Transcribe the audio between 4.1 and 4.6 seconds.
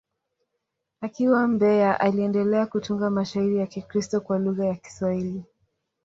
kwa